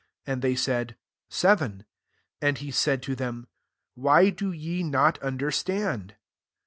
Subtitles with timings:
[0.15, 0.97] *' And they said,
[1.29, 1.85] "Seven.
[2.39, 3.45] 21 And he said to them,"
[3.93, 6.15] Why do ye not understand